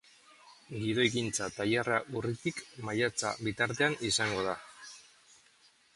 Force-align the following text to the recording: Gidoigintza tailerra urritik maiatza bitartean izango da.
Gidoigintza 0.85 1.49
tailerra 1.57 1.99
urritik 2.21 2.63
maiatza 2.89 3.35
bitartean 3.49 3.99
izango 4.13 4.47
da. 4.51 4.57